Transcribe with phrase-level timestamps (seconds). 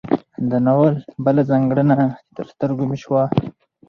[0.49, 0.95] د ناول
[1.25, 3.23] بله ځانګړنه چې تر سترګو مې شوه